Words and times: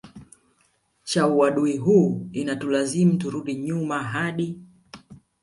cha 1.03 1.27
uadui 1.27 1.77
huu 1.77 2.29
inatulazimu 2.31 3.17
turudi 3.17 3.55
nyuma 3.55 4.03
hadi 4.03 4.59